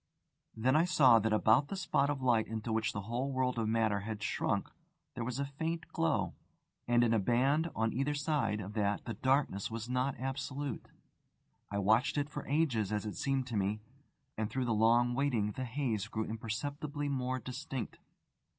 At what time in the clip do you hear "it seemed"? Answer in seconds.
13.05-13.45